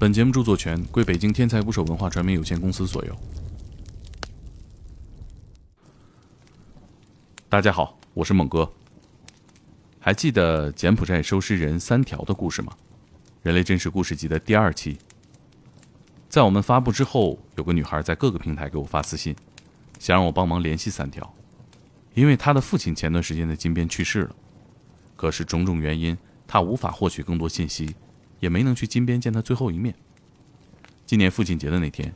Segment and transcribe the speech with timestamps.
[0.00, 3.18] 本节目著作权归北京天才捕手文化传媒有限公司所有。
[7.48, 8.72] 大家好，我是猛哥。
[9.98, 12.72] 还记得柬埔寨收尸人三条的故事吗？
[13.42, 14.96] 人类真实故事集的第二期。
[16.28, 19.34] 在我们发布之后，有个女孩在各个平台给我发私信，
[19.98, 21.34] 想让我帮忙联系三条，
[22.14, 24.36] 因为她的父亲前段时间在金边去世了，
[25.16, 27.96] 可是种种原因，她无法获取更多信息，
[28.40, 29.94] 也没能去金边见他最后一面。
[31.06, 32.14] 今年父亲节的那天，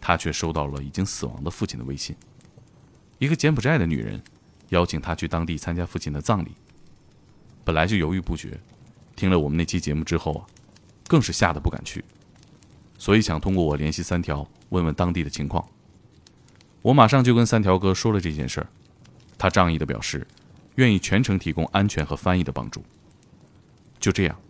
[0.00, 2.14] 他却收到了已经死亡的父亲的微信，
[3.18, 4.22] 一个柬埔寨的女人
[4.68, 6.52] 邀请他去当地参加父亲的葬礼。
[7.64, 8.58] 本来就犹豫不决，
[9.16, 10.46] 听了我们那期节目之后啊，
[11.06, 12.04] 更是吓得不敢去。
[12.96, 15.68] 所以想通过我联系三条，问问当地的情况。
[16.80, 18.66] 我马上就跟三条哥说了这件事儿，
[19.36, 20.26] 他仗义的表示，
[20.76, 22.82] 愿意全程提供安全和翻译的帮助。
[23.98, 24.40] 就这样，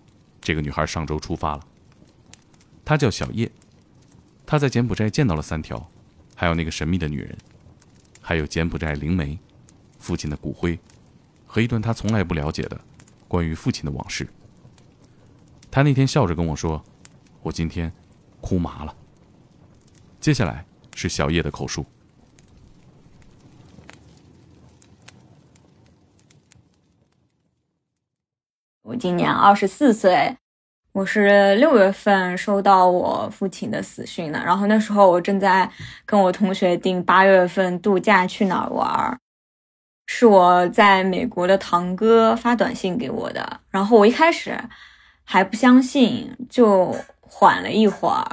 [0.41, 1.67] 这个女孩上周出发了。
[2.85, 3.51] 她叫小叶，
[4.47, 5.89] 她在柬埔寨见到了三条，
[6.35, 7.37] 还有那个神秘的女人，
[8.21, 9.39] 还有柬埔寨灵媒，
[9.99, 10.79] 父亲的骨灰，
[11.47, 12.81] 和一段她从来不了解的
[13.27, 14.29] 关于父亲的往事。
[15.71, 16.85] 她那天笑着跟我说
[17.43, 17.93] ：“我今天。”
[18.41, 18.97] 哭麻了。
[20.21, 21.85] 接下来是小叶的口述。
[28.89, 30.35] 我今年二十四岁，
[30.93, 34.43] 我是六月份收到我父亲的死讯的。
[34.43, 35.71] 然后那时候我正在
[36.07, 39.19] 跟我同学订八月份度假去哪儿玩，
[40.07, 43.61] 是我在美国的堂哥发短信给我的。
[43.69, 44.59] 然后我一开始
[45.23, 46.97] 还不相信，就。
[47.31, 48.27] 缓了一会儿，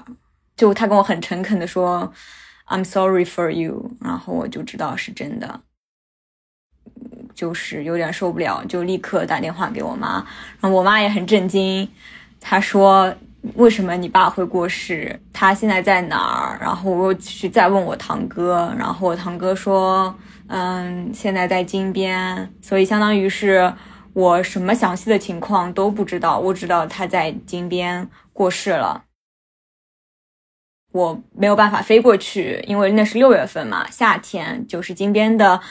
[0.55, 2.09] 就他跟我很诚恳的说
[2.67, 5.59] ，I'm sorry for you，然后我就知道是真的，
[7.35, 10.25] 就是有点受不了，就立刻打电话给我妈，
[10.59, 11.87] 然后我妈也很震惊，
[12.39, 13.13] 她说
[13.53, 15.19] 为什么你爸会过世？
[15.31, 16.57] 他现在在哪儿？
[16.59, 20.15] 然后我又去再问我堂哥，然后我堂哥说，
[20.47, 23.71] 嗯，现在在金边，所以相当于是
[24.13, 28.09] 我什么详细的情况都不知道，我知道他在金边。
[28.33, 29.05] 过世了，
[30.91, 35.61] 我没有办法飞过去，因为那是六月份嘛，夏天就是金边的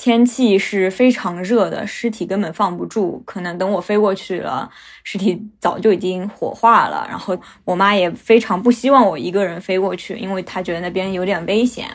[0.00, 3.22] 天气是非常热的，尸体根本放不住。
[3.26, 4.70] 可能等我飞过去了，
[5.04, 7.06] 尸体早就已经火化了。
[7.06, 11.86] 然后我妈也非常不希望我一个人飞过去，因为她觉得那边有点危险。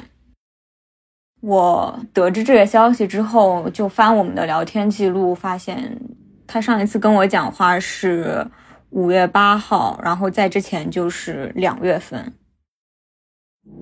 [1.42, 6.00] 我得知这个消息之后，就翻我们的聊天记录，发现
[6.46, 8.46] 他上一次跟我讲话是。
[8.92, 12.32] 五月八号，然后在之前就是两月份，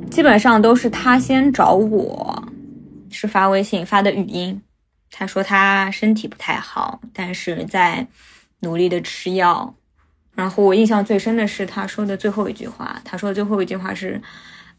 [0.09, 2.42] 基本上都是他先找我，
[3.13, 4.61] 是发微信发的语音。
[5.09, 8.07] 他说他身体不太好，但是在
[8.61, 9.73] 努力的吃药。
[10.33, 14.19] 然后我印象最深的是他说的最后一句话，他说的最后一句话是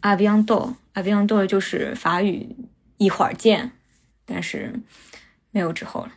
[0.00, 2.56] 阿比昂多，阿比昂多就是法语
[2.96, 3.70] 一会儿见，
[4.26, 4.74] 但是
[5.52, 6.10] 没有之后了。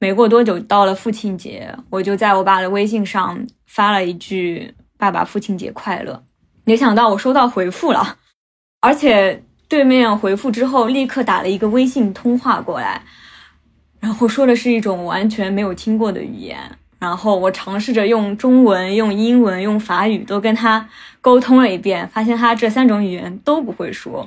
[0.00, 6.26] 没过多久，到了父亲节，我就在我爸的微信上发了一句“爸爸父亲节快乐”。
[6.64, 8.18] 没想到我收到回复了，
[8.84, 13.02] 而且对面回复之后立刻打了一个微信通话过来，
[13.98, 16.58] 然后说的是一种完全没有听过的语言。
[16.98, 20.88] 然后我尝试着用中文、用英文、用法语都跟他
[21.20, 24.26] 沟通了一遍，发现他这三种语言都不会说。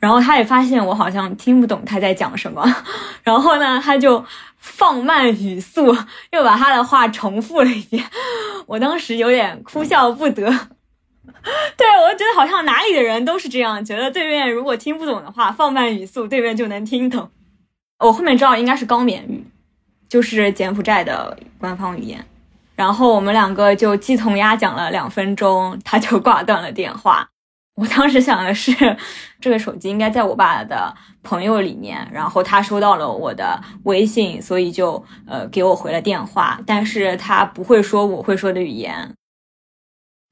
[0.00, 2.64] 然后他也发现我好像听不懂他在讲什么，
[3.22, 4.24] 然后呢，他就。
[4.60, 5.96] 放慢语速，
[6.32, 8.04] 又把他的话重复了一遍。
[8.66, 10.52] 我当时有点哭笑不得。
[11.76, 17.30] 对我觉得好像哪里的人都是这样，觉得对面如果听不懂的话，放慢语速，对面就能听懂。
[17.98, 19.44] 我后面知道应该是高棉语，
[20.08, 22.24] 就是柬埔寨的官方语言。
[22.76, 27.28] 然后我们两个就鸡同鸭讲了两分钟，他就挂断了电话。
[27.74, 28.96] 我当时想的是，
[29.40, 36.60] 这个手机应该在我爸的朋友里面，然后他收到了我的微信，所以就呃给我回了电话。
[36.66, 39.12] 但是他不会说我会说的语言。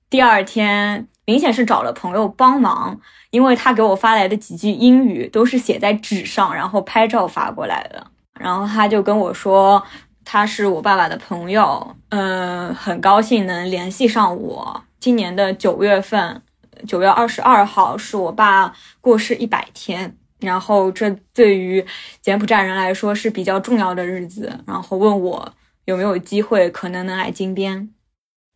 [0.09, 2.99] 第二天明显是找了朋友帮忙，
[3.31, 8.07] 因为他给我发来的几句英语都是写在纸上，然后拍照发过来的。
[8.39, 9.83] 然后他就跟我说，
[10.25, 14.83] 他是我爸爸的朋友，嗯，很高兴能联系上我。
[15.01, 16.43] 今年的九月份。
[16.87, 18.71] 九月二十二号是我爸
[19.01, 21.83] 过世一百天，然后这对于
[22.21, 24.61] 柬埔寨人来说是比较重要的日子。
[24.67, 25.55] 然后问我
[25.87, 27.89] 有没有机会可能能来金边，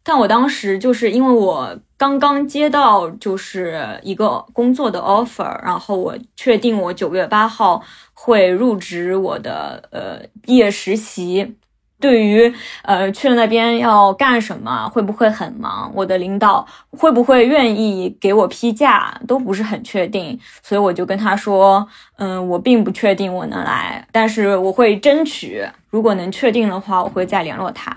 [0.02, 7.82] 但我当时就是因为我刚刚接到就是一个工作的 offer，然后我确定我九月八号
[8.14, 11.56] 会入职我的呃毕业实习，
[12.00, 12.52] 对于
[12.82, 20.41] 呃去了那边要干什么，会不会很忙，我的领导会不会愿意给我批假，都不是很确定。
[20.62, 21.87] 所以我就跟他说，
[22.17, 27.94] 嗯，我并不确定我能来，但是我会争取，如果能确定的话，我会再联络他。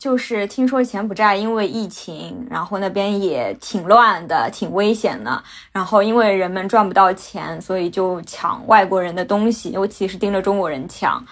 [0.00, 5.44] 就是听说柬埔寨因为疫情，然后那边也挺乱的，挺危险的。
[5.70, 11.22] 然后因为人们赚不到钱，所以就抢外国人的东西，尤其是盯着中国人抢。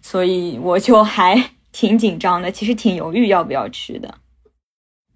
[0.00, 1.36] 所以我就还
[1.72, 4.14] 挺紧张的，其实挺犹豫要不要去的。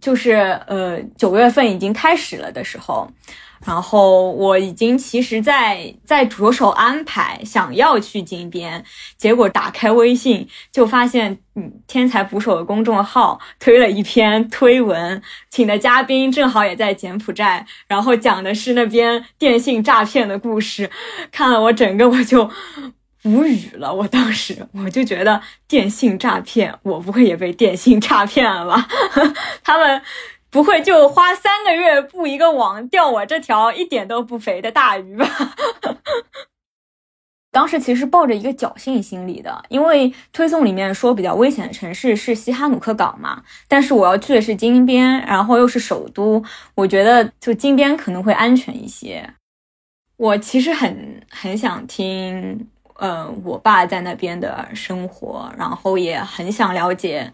[0.00, 3.09] 就是呃九月份已经开始了的时候。
[3.64, 8.85] 然后我已经其实，在在着手安排，想要去金边，
[9.17, 15.20] 结果打开微信就发现，嗯，天才捕手的公众号推了一篇推文，
[15.50, 20.91] 请的嘉宾正好也在柬埔寨，然后讲的是那边电信诈骗的故事，
[21.32, 22.50] 看了我整个我就
[23.25, 23.93] 无语了。
[23.93, 28.87] 我当时我就觉得电信诈骗，我不会也被电信诈骗了吧？
[29.64, 30.02] 他们。
[30.56, 35.29] 不会就花三个月布一个网钓我这条一点都不肥的大鱼吧？
[37.53, 46.43] 当时其实抱着一个侥幸心理的，因为推送里面说比较危险的城市是西哈努克港嘛，但是我要去的是金边，然后又是首都，
[46.75, 49.29] 我觉得就金边可能会安全一些。
[50.17, 57.31] 我其实很很想听，呃，我爸在那边的生活，然后也很想了解。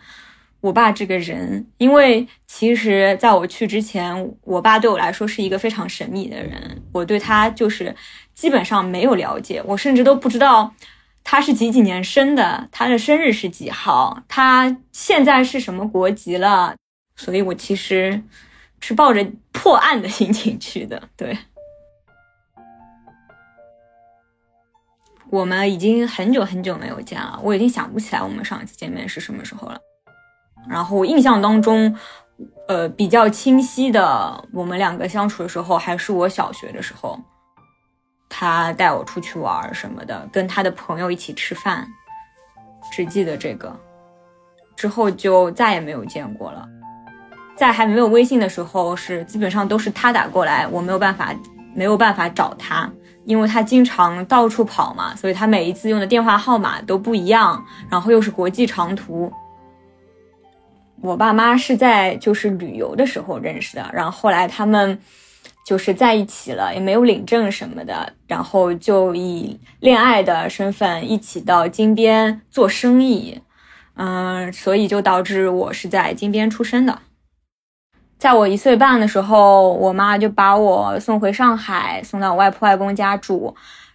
[0.62, 6.80] 我爸这个人，因为其实在我去之前，我爸对我来说是一个非常神秘的人。
[6.92, 7.92] 我对他就是
[8.32, 10.72] 基本上没有了解，我甚至都不知道
[11.24, 16.76] 他是几几年生的，他的生日是几号，他现在是什么国籍了。
[17.16, 18.22] 所以我其实
[18.78, 21.08] 是抱着破案的心情去的。
[21.16, 21.36] 对，
[25.28, 29.80] 我们已经很久很久没有见了，我已经想不起来我们上一次见面是什么时候了。
[30.68, 31.94] 然后我印象当中，
[32.68, 37.18] 呃，比较清晰的，我们两个相处的时候，还是我小学的时候，
[38.28, 41.86] 他带我出去玩什么的，跟他的朋友一起吃饭，
[42.92, 43.74] 只记得这个，
[44.76, 46.66] 之后就再也没有见过了。
[47.54, 51.34] 在还没有微信的时候，是基本上都是他打过来，我没有办法，
[51.74, 52.90] 没有办法找他，
[53.24, 59.30] 因为他经常到处跑嘛，所以他每一次用的电话号码都不一样，然后又是国际长途。
[61.02, 64.98] 我爸妈是在就是旅游的时候认识的，然后后来他们
[65.66, 73.40] 就是在一起了，也没有领证什么的，然后就以恋爱的身份一起到金边做生意，
[73.96, 76.96] 嗯，所以就导致我是在金边出生的。
[78.16, 83.52] 在我一岁半的时候，我妈就把我送回上海，送到我外婆外公家住。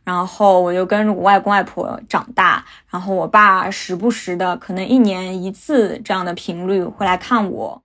[0.08, 7.82] 然后我就跟着我外公外婆长大，然后我爸时不时的，可能一年一次这样的频率会来看我。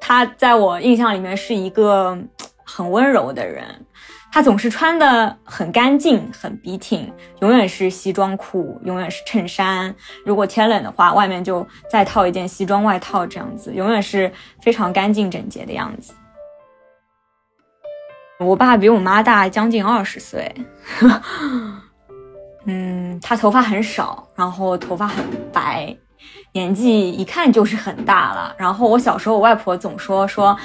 [0.00, 2.18] 他在我印象里面是一个
[2.64, 3.62] 很温柔的人，
[4.32, 7.12] 他总是穿的很干净、很笔挺，
[7.42, 9.94] 永远是西装裤，永远是衬衫。
[10.24, 14.32] 如果天冷的话，外面就再套一件西装外套，这样子，永远是
[14.62, 16.14] 非常干净整洁的样子。
[18.40, 20.50] 我爸比我妈大将近二十岁，
[22.64, 25.22] 嗯，他头发很少，然后头发很
[25.52, 25.94] 白，
[26.52, 28.54] 年纪一看就是很大了。
[28.56, 30.56] 然后我小时候，我外婆总说说，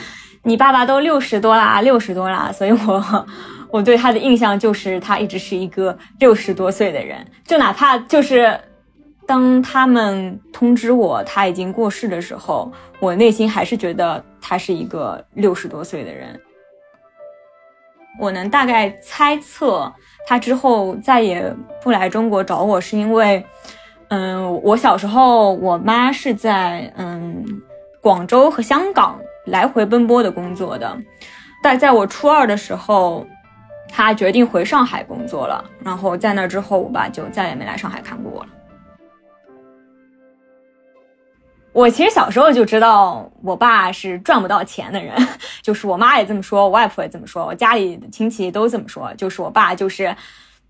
[0.43, 3.27] 你爸爸都六十多啦，六十多啦，所以我
[3.69, 7.27] 我对他的印象就是他一直是一个六十多岁的人。
[7.43, 8.57] 就哪怕就是
[9.27, 16.39] 当他们通知我他已经过世的时候，我内心还是觉得他是一个六十多岁的人。
[18.19, 19.91] 我能大概猜测，
[20.27, 21.53] 他之后再也
[21.83, 23.45] 不来中国找我，是因为，
[24.09, 27.43] 嗯，我小时候我妈是在嗯
[28.01, 30.97] 广州和香港来回奔波的工作的，
[31.61, 33.25] 但在我初二的时候，
[33.89, 38.49] 他决定回上海工作了，然后在那之后，我爸就再也没来上海看过我了。
[41.75, 45.13] 我其实小时候就知道我爸是赚不到钱的人，
[45.61, 50.15] 就是我妈也这么说，我外婆也这么说，我家里的亲戚都这么说，就是我爸就是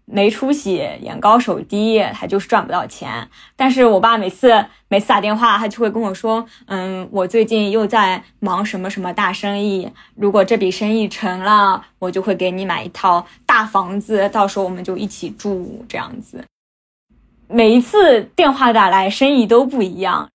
[0.06, 3.30] 没出息，眼高手低，他就是赚不到钱。
[3.56, 16.44] 但是我爸每次每次打电话，他就会跟我说，嗯，我最近又在忙什么什么大生意，如果这笔生意成了，我就会给你买一套大房子，到时候我们就一起住这样子。
[17.48, 20.28] 每一次电话打来，生意都不一样。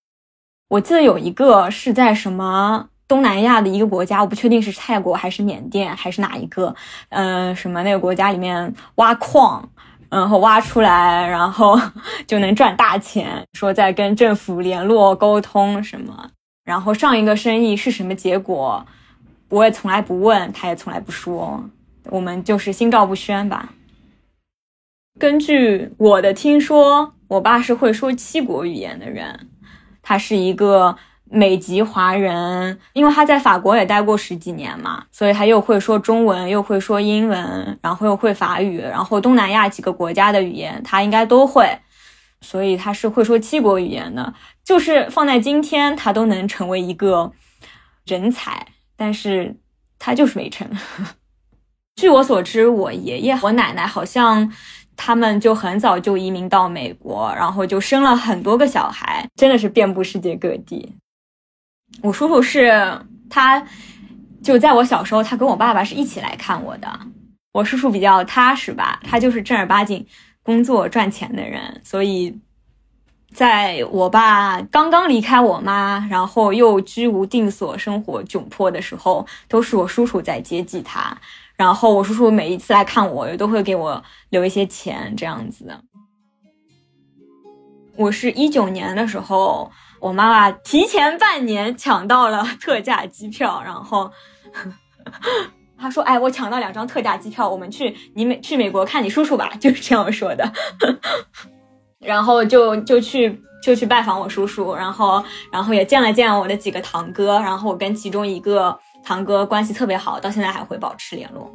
[0.70, 6.72] 我记得有一个是在什么东南亚的一个国家，我不确定是泰国还是缅甸还是哪一个，
[7.08, 9.68] 呃，什么那个国家里面挖矿，
[10.08, 11.76] 然后挖出来，然后
[12.24, 13.44] 就能赚大钱。
[13.54, 16.30] 说在跟政府联络沟通什么，
[16.64, 18.86] 然后上一个生意是什么结果，
[19.48, 21.60] 我也从来不问，他也从来不说，
[22.04, 23.70] 我们就是心照不宣吧。
[25.18, 29.48] 根据我的听说，我爸是会说七国语言的人，
[30.10, 30.96] 他是一个。
[31.32, 41.64] 美籍华人，因为他在法国也待过十几年嘛，所以他又会说中文，又会说英文，然后又会法语，然后东南亚几个国家的语言他应该都会，
[42.40, 44.34] 所以他是会说七国语言的。
[44.64, 47.30] 就是放在今天，他都能成为一个
[48.06, 49.54] 人才，但是
[50.00, 50.68] 他就是没成。
[51.94, 54.52] 据我所知，我爷爷、我奶奶好像
[55.02, 60.94] 他们就很早就移民到美国，然后就生了很多个小孩，真的是遍布世界各地。
[62.02, 63.66] 我叔叔是他，
[64.42, 67.00] 就在我小时候，他跟我爸爸是一起来看我的。
[67.54, 70.06] 我叔叔比较踏实吧，他就是正儿八经
[70.42, 72.38] 工作赚钱的人，所以
[73.32, 81.16] 在我爸刚刚离开我妈，然后又居无定所、生活窘迫的时候，都是我叔叔在接济他。
[81.60, 85.78] 然后我叔叔每一次来看我，也都会给我留一些钱，这样子的。
[87.96, 89.70] 我是一九年的时候。
[90.00, 94.10] 我妈妈提前半年抢到了特价机票，然后
[95.76, 100.50] 她说：“哎，我抢到两张特价机票，我们去你美去美国看你叔叔吧。”就是这样说的。
[102.00, 111.50] 然后就就去就去拜访我叔叔，然后然后也见了见我的几个堂哥，然后我跟其中一个堂哥关系特别好，到现在还会保持联络。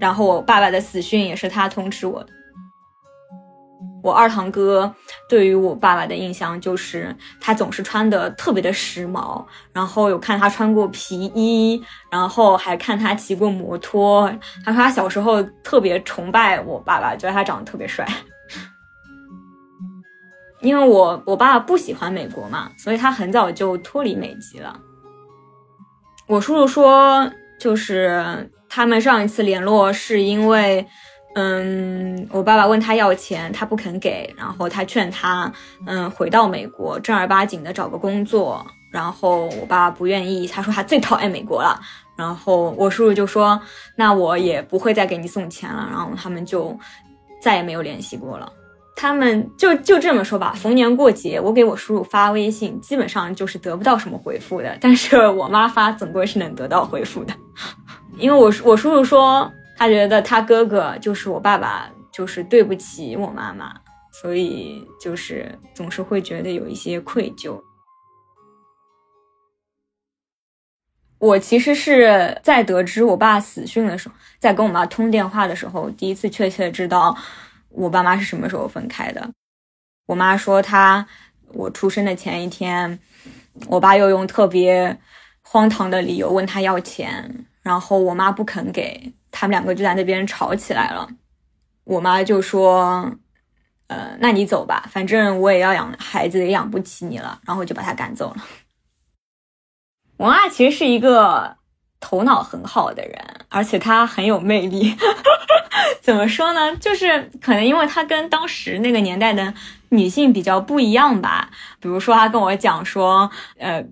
[0.00, 2.28] 然后我爸爸的死讯也是他通知我的。
[4.02, 4.94] 我二堂哥
[5.28, 14.32] 对于我爸爸的印象就是他总是穿的特别的时髦，然后有看他穿过皮衣，然后还看他骑过摩托。
[14.64, 18.06] 他说他小时候特别崇拜我爸爸，觉得他长得特别帅。
[20.60, 24.78] 因为我我爸爸不喜欢美国嘛，所以他很早就脱离美籍了。
[26.26, 30.86] 我叔叔说，就是他们上一次联络是因为。
[31.38, 35.52] 嗯，我爸爸问他要钱，他不肯给，然后他劝他，
[35.86, 38.66] 嗯，回到美国正儿八经的找个工作。
[38.90, 41.78] 然后我爸爸不愿意，他说他最讨厌美国了。
[42.16, 43.60] 然后我叔叔就说，
[43.96, 45.86] 那我也不会再给你送钱了。
[45.90, 46.74] 然后他们就
[47.38, 48.50] 再也没有联系过了。
[48.96, 54.76] 他们就就这么说吧，逢年过节我给我叔叔发微信，基本上就是得不到什么回复的。
[54.80, 57.32] 但是我妈发总归是能得到回复的，
[58.18, 59.48] 因为我我叔叔说。
[59.78, 63.74] 他觉得他哥哥就是我爸爸，就是对不起我妈妈，
[64.10, 67.60] 所以就是总是会觉得有一些愧疚。
[71.18, 77.14] 我其实是在得知我爸死讯的时候，在跟我妈通电话的时候，第一次确切知道
[77.70, 79.30] 我爸妈是什么时候分开的。
[80.06, 81.06] 我妈说，她
[81.48, 82.98] 我出生的前一天，
[83.68, 84.98] 我爸又用特别
[85.42, 89.12] 荒唐的理由问他要钱，然后我妈不肯给。
[89.30, 91.06] 他们两个就在那边吵起来了，
[91.84, 93.14] 我妈就说
[93.88, 98.42] ：“呃，那你走吧，反正我也要养孩子，也养不起你了。”然后就把他赶走了。
[100.16, 101.55] 我妈其实是一个
[102.00, 104.94] 头脑很好的人，而且他很有魅力。
[106.00, 106.76] 怎么说呢？
[106.76, 109.52] 就是可能因为他跟当时那个年代的
[109.90, 111.50] 女性比较不一样吧。
[111.80, 113.84] 比如说，他跟我讲说：“呃。”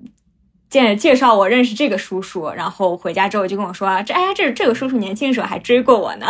[0.71, 6.27] 介介绍我认识这个叔叔，然后回家之后就跟我说：“这哎，这这个叔叔年轻的时候还追过我呢，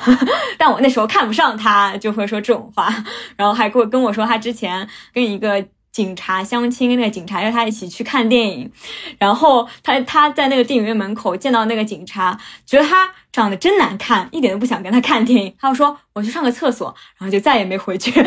[0.58, 2.92] 但我那时候看不上他，就会说这种话。
[3.34, 8.70] 然后还跟跟我说他之前跟一个警察相亲，那个警察约他一起去看电影，
[9.18, 15.54] 然后他他在那个电影院门口见到那个警察，觉得他长得真难看，一点都不想跟他看电影。
[15.58, 18.12] 他就说我去上个厕所，然后就再也没回去。”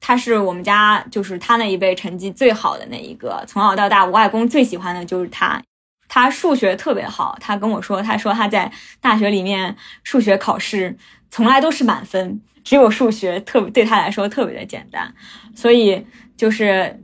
[0.00, 3.44] 他是我们家，就是他那一辈成绩最好的那一个。
[3.46, 5.62] 从小到大，我外公最喜欢的就是他。
[6.08, 8.72] 他数学特别好，他跟我说，他说他在
[9.02, 10.96] 大学里面数学考试
[11.30, 15.10] 从来都是满分，只有数学特对他来说特别的简单。
[15.56, 16.04] 所以
[16.36, 17.02] 就是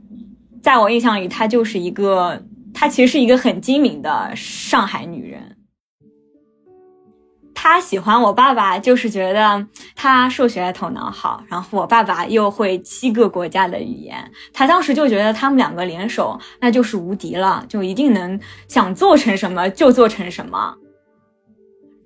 [0.61, 2.39] 在我印象里，她就是一个，
[2.71, 5.41] 她其实是一个很精明的上海女人。
[7.57, 20.75] 他喜欢我爸爸，就是觉得他数学头脑好，然后我爸爸又会七个国家的语言，他当时就觉得他们两个联手那就是无敌了，就一定能想做成什么就做成什么。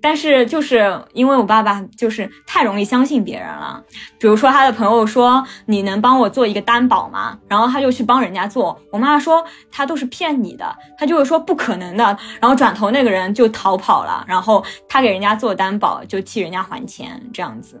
[0.00, 3.82] 但是就是因为我爸爸就是太容易相信别人了，
[4.18, 7.38] 比如说他的朋友说你能帮我做一个担保吗？
[7.48, 8.80] 然后他就去帮人家做。
[8.90, 12.04] 我妈妈说他都是骗你的，他就会说不可能的，
[12.40, 17.80] 然后转头那个人就逃跑了，然后他给人家做担保就替人家还钱，这样子，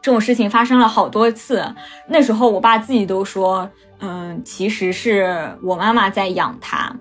[0.00, 1.64] 这种事情发生了好多次。
[2.06, 6.94] 那时候我爸自己都说，嗯，其实是我妈妈在养他。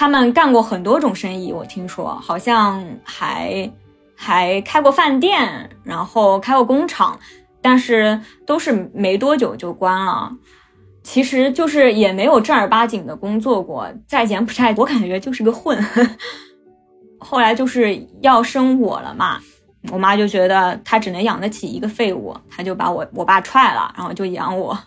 [0.00, 3.70] 他们干过很多种生意，我听说好像还
[4.16, 7.20] 还开过饭店，然后开过工厂，
[7.60, 10.32] 但是都是没多久就关了。
[11.02, 15.78] 其实就是也没有正儿八经的工作过，在柬埔寨我感觉就是个混。
[17.20, 19.38] 后来就是要生我了嘛，
[19.92, 24.78] 我妈就觉得她只能养得起一个废物，她就把我我爸踹了，然后就养我。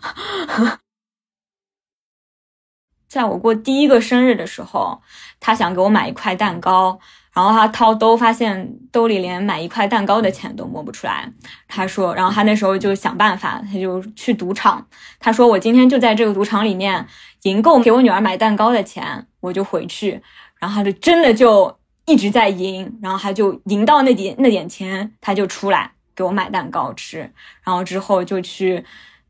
[3.14, 5.00] 在我过第一个生日的时候，
[5.38, 6.98] 他想给我买一块蛋糕，
[7.32, 11.32] 然后他掏兜，发现兜里连买一块蛋糕的钱都摸不出来。
[11.68, 14.84] 他说，然后他那时候就想办法，他就去赌场。
[15.20, 17.06] 他说，我今天就在这个赌场里面
[17.42, 20.20] 赢够给我女儿买蛋糕的钱，我就回去。
[20.58, 27.18] 然后他就真的就一直在赢，然后他就赢到那点那点钱，他就出来给我买蛋糕吃。
[27.62, 28.84] 然后之后就去，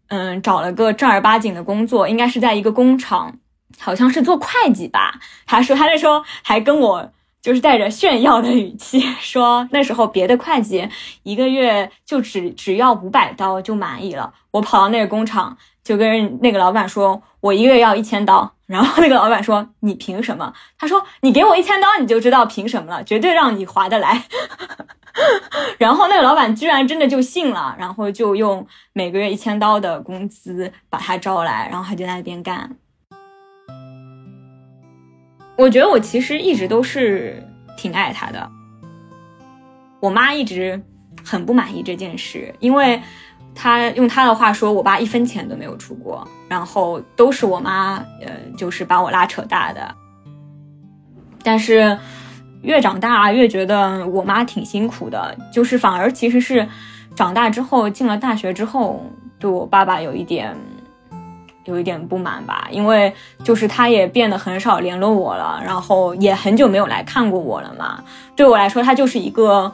[0.08, 3.36] 嗯，找了个正儿八经的工作，应该是在一个工厂。
[3.78, 7.10] 好像是做会计吧，他说他那时候还跟我
[7.42, 10.88] 就是带着炫耀的语气说，那时候别的会计
[11.22, 20.52] 一个月就只只要五百刀就满意了，我跑到那个工厂就跟那个老板说，我一个月要一千刀，然后那个老板说你凭什么？
[20.78, 24.24] 他说你给我一千刀你就知道凭什么了，绝对让你划得来。
[25.78, 32.68] 然后那个老板居然真的就信了，然后就用每个月一千刀的工资把他招来，然后他就在那边干。
[35.56, 37.42] 我觉得我其实一直都是
[37.76, 38.50] 挺爱他的。
[40.00, 40.82] 我妈一直
[41.24, 43.00] 很不满意这件事，因为
[43.54, 49.94] 她用她的话说，我爸一分钱都没有出过，然后都是我妈，呃，就是把我拉扯大的。
[51.42, 51.96] 但是
[52.62, 56.68] 越长大越觉得我妈挺辛苦的，就是反而其实是
[57.14, 59.08] 长大之后进了大学之后，
[59.38, 60.54] 对我爸爸有一点。
[61.64, 68.02] 有一点不满吧，因为就是他也变得很少联络我了，然后也很久没有来看过我了嘛。
[68.36, 69.72] 对我来说，他就是一个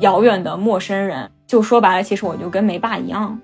[0.00, 1.30] 遥远的陌生人。
[1.46, 3.38] 就说白了，其实我就跟没爸一样。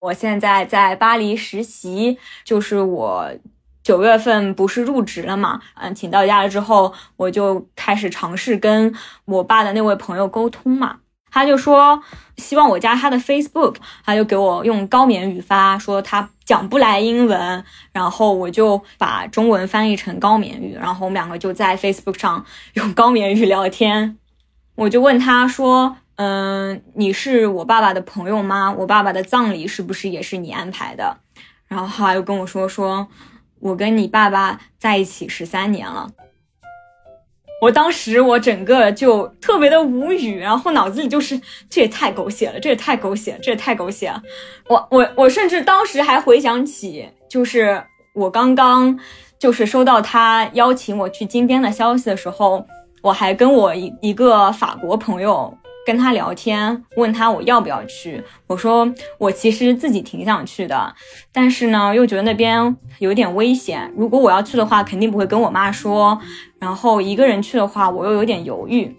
[0.00, 3.30] 我现在在巴黎实习，就是我
[3.82, 8.92] 九月份不是入职了嘛，嗯，请到家了之后，我就开始尝试跟
[9.26, 11.00] 我爸的那位朋友沟通嘛。
[11.38, 12.02] 他就说
[12.36, 24.18] 希望我加他的 Facebook，他就给我用高棉语发，说他讲不来英文，然后我就把中文翻译成高棉语，然后我们两个就在 Facebook 上用高棉语聊天。
[24.74, 28.72] 我就问他说：“嗯，你是我爸爸的朋友吗？
[28.72, 31.18] 我爸爸的葬礼是不是也是你安排的？”
[31.68, 33.06] 然后他又跟我说：“说
[33.60, 36.10] 我跟你爸爸在一起十三年了。”
[37.60, 44.22] 我当时我整个就特别的无语，然后脑子里就是这也太狗血了，这也太狗血，这也太狗血了。
[44.68, 47.82] 我我我甚至当时还回想起，就是
[48.14, 48.96] 我刚刚
[49.38, 52.64] 就是收到他邀请我去金边的消息的时候，
[53.02, 55.52] 我还跟我一一个法国朋友。
[55.88, 58.22] 跟他聊天，问他我要不要去。
[58.46, 60.94] 我说我其实自己挺想去的，
[61.32, 63.90] 但是呢，又觉得那边有点危险。
[63.96, 66.20] 如果我要去的话，肯定不会跟我妈说。
[66.58, 68.94] 然后一个人去的话，我又有点犹豫。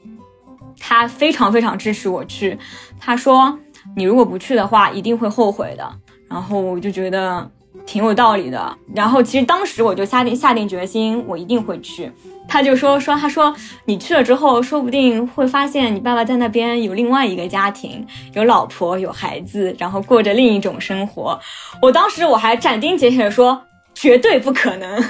[0.79, 2.57] 他非常非常支持我去。
[2.99, 3.59] 他说
[3.95, 5.87] 你如果不去的话，一定会后悔的。
[6.27, 7.47] 然后我就觉得
[7.85, 8.75] 挺有道理的。
[8.95, 12.11] 然后其实当时我就下定下定决心，我一定会去。
[12.49, 21.39] 他就说说，他说你去了之后，说不定会发现你爸爸在那边有另外一个家庭，有老婆有孩子，然后过着另一种生活。
[21.81, 23.61] 我当时我还斩钉截铁的说，
[23.93, 25.03] 绝对不可能，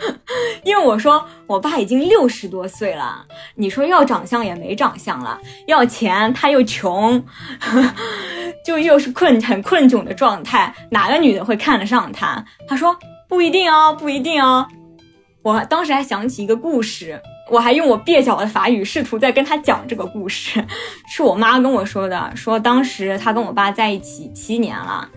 [0.64, 3.24] 因为我说我爸已经六十多岁了，
[3.56, 7.22] 你说要长相也没长相了，要钱他又穷，
[8.64, 12.44] 就又是困很困窘的状态，哪个女的会看得上他？
[12.66, 12.96] 他说
[13.28, 14.66] 不一定哦，不一定哦。
[15.42, 17.20] 我当时还想起一个故事，
[17.50, 20.62] 我还用我蹩脚的法语试图在跟他讲这个故事，
[21.08, 25.08] 是我妈跟我说的，说当时他跟我爸在一起七年了，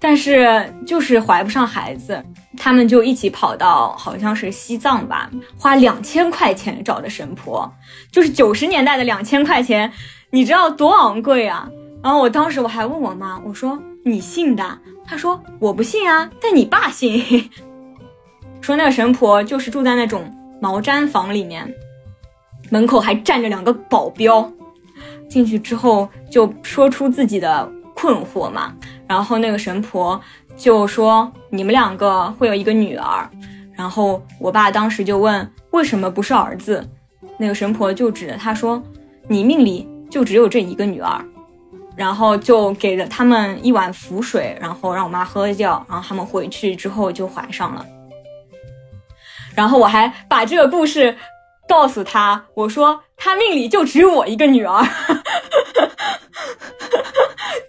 [0.00, 2.24] 但是就是怀不上孩子，
[2.56, 7.70] 他们就一起跑到好像是西藏吧，花两千块钱找的神婆，
[8.10, 9.92] 就是九十年代的两千块钱，
[10.30, 11.68] 你知道多昂贵啊？
[12.02, 14.78] 然后我当时我还问我妈，我说你信的？
[15.06, 17.48] 她说我不信啊，但你爸信。
[18.62, 20.24] 说那个神婆就是住在那种
[20.60, 21.70] 毛毡房里面，
[22.70, 24.50] 门口还站着两个保镖。
[25.28, 28.72] 进去之后就说出自己的困惑嘛，
[29.08, 30.20] 然后那个神婆
[30.56, 33.28] 就说：“你们两个会有一个女儿。”
[33.74, 36.86] 然后我爸当时就问：“为什么不是儿子？”
[37.38, 38.80] 那个神婆就指着他说
[39.26, 41.24] ：“你命里就只有这一个女儿。”
[41.96, 47.84] 然后就给了他们一碗符水，然后让我妈喝掉，然后他们回去之后就怀上了。
[49.54, 51.16] 然后我还把这个故事
[51.68, 54.82] 告诉他，我说他命里就只有我一个女儿，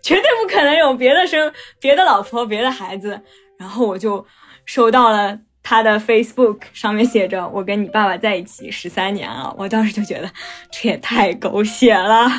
[0.02, 3.22] 绝对不可能有别的生别的老婆别的孩子。
[3.58, 4.26] 然后我就
[4.66, 10.30] 收到了他的 Facebook 上面写着“我跟你爸爸在一起十三年了”，我当时就觉得
[10.70, 12.30] 这也太狗血了。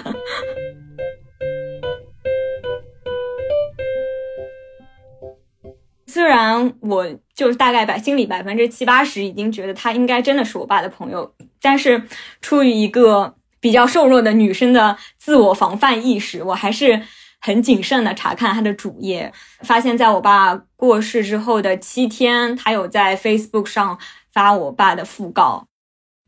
[6.15, 11.29] 虽然我就是大概百心里百分之七八十已经觉得他应该真的是我爸的朋友，
[11.61, 12.01] 但是
[12.41, 17.03] 出于一个比较瘦弱的女生的自我防范意识，我还是
[17.41, 23.99] 很谨慎的查看他的主页，发现在我爸过世之后的七天，他有在 Facebook 上
[24.33, 25.67] 发我爸的讣告，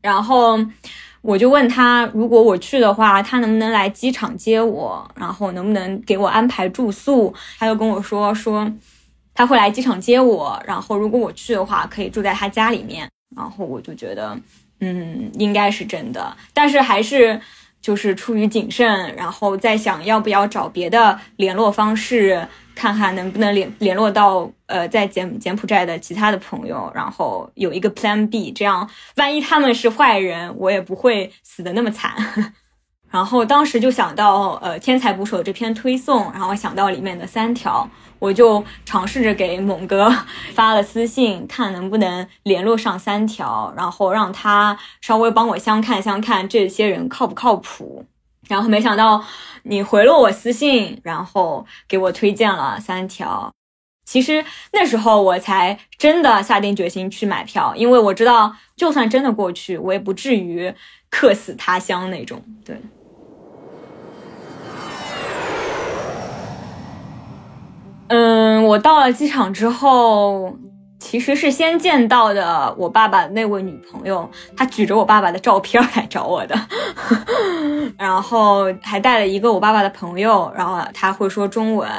[0.01, 0.59] 然后
[1.21, 7.33] 我就问他，如果我去的话，他能不能来机场接我，然后能不能给我安排住宿？
[7.57, 8.69] 他就跟我说说。
[9.37, 13.07] 他会来机场接我，然后如果我去的话，可以住在他家里面。
[13.35, 14.35] 然后我就觉得，
[14.79, 17.39] 嗯，应该是真的，但是还是
[17.79, 32.15] 就是出于谨慎，然后再想要不要找别的联络方式，看看能不能联联络到呃在柬柬埔寨的其他的朋友，然后有一个 Plan B，这样万一他们是坏人，我也不会死的那么惨。
[33.11, 37.87] 然后当时就想到呃天才捕手这篇推送，然后想到里面的三条。
[38.19, 40.11] 我就尝试着给猛哥
[40.53, 48.05] 发了私信，看能不能联络上三条，然后让他稍微帮我相看相看这些人靠不靠谱。
[48.47, 49.23] 然后没想到
[49.63, 53.51] 你回了我私信，然后给我推荐了三条。
[54.05, 60.73] 其实那时候我才真的下定决心去买票，因为我知道就算真的过去，我也不至于
[61.09, 62.41] 客死他乡那种。
[62.63, 62.79] 对。
[68.09, 70.57] 嗯，我到了机场之后，
[70.99, 76.55] 其实是先见到的我爸爸那位女朋友，她举着我爸爸的照片来找我的，
[77.97, 81.89] 然后还带了一个我爸爸的朋友，然后他会说中文。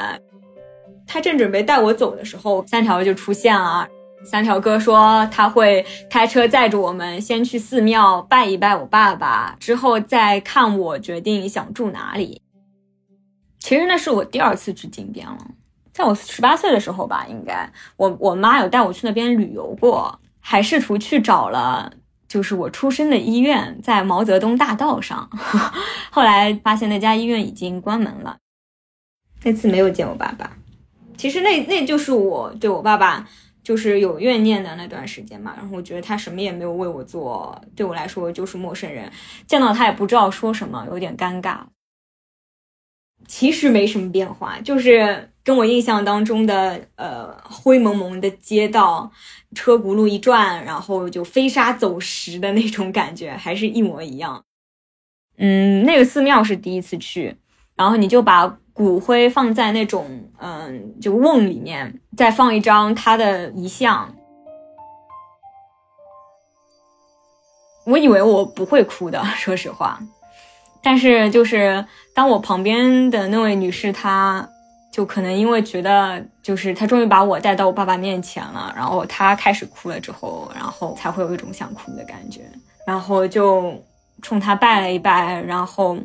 [1.07, 3.87] 他正准备带我走的时候，三条就出现了。
[4.23, 12.41] 三条哥说他会开车载着我们先去寺庙拜一拜我爸爸，之后再看我决定想住哪里。
[13.59, 15.37] 其实那是我第二次去金边了。
[15.93, 21.91] 在我十八岁的时候吧，应该我我妈有带我去那边旅游过，还试图去找了，
[22.27, 25.29] 就是我出生的医院在毛泽东大道上，
[26.11, 28.37] 后来发现那家医院已经关门了。
[29.43, 30.57] 那次没有见我爸爸，
[31.17, 33.27] 其实那那就是我对我爸爸
[33.63, 35.53] 就是有怨念的那段时间嘛。
[35.57, 39.11] 然后我觉得他什么也没有为我做，对我来说就是陌生人，
[39.47, 41.59] 见到他也不知道说什么，有点尴尬。
[43.27, 49.11] 其实没什么变化，就是跟我印象当中的呃灰蒙蒙的街道，
[49.55, 54.43] 车轱辘一转，然后就飞沙走石的那种感觉，还是一模一样。
[55.37, 57.35] 嗯，那个寺庙是第一次去，
[57.75, 64.13] 然后你就把骨灰放在那种嗯就瓮里面，再放一张他的遗像。
[67.87, 69.99] 我以为我不会哭的， 说实话。
[70.83, 71.83] 但是，就是
[72.13, 74.47] 当我旁边的那位女士，她
[74.91, 82.41] 就可能因为觉得，就是他终于把我带到我爸爸面前了，然后他开始哭了之后，然后才会有一种想哭的感觉，
[82.85, 83.73] 然后就
[84.21, 85.97] 冲他拜了一拜，然后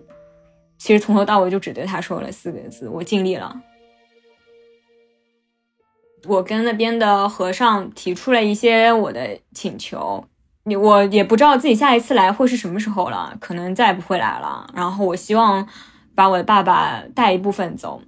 [0.78, 3.60] 其实从头到尾就只对他说了四个字：“我尽力了。”
[6.26, 10.24] 我跟那边的和尚提出了一些我的请求。
[10.66, 14.66] 你我也不知道自己下一次来会是什么时候了，可能再也不会来了。
[14.74, 15.68] 然后我希望
[16.14, 18.00] 把我的爸爸带一部分走，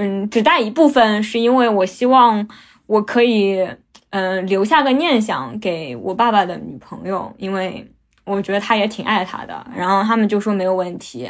[0.00, 2.48] 嗯，只带一部分，是因为我希望
[2.86, 3.68] 我可以，
[4.10, 7.84] 嗯，留下个念想给我爸爸的女朋友，因为
[8.24, 9.66] 我觉得他也挺爱他的。
[9.76, 11.28] 然后他们就说没有问题，